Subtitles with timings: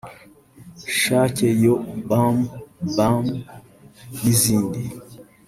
[0.99, 1.73] Shake Yo
[2.09, 2.37] Bam
[2.95, 3.25] Bam
[4.21, 4.81] n’izindi